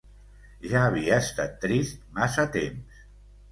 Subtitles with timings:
[0.71, 3.07] Ja havia estat trist massa temps.